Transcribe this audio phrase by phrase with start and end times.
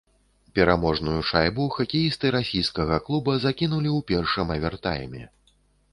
[0.59, 5.23] Пераможную шайбу хакеісты расійскага клуба закінулі ў першым авертайме.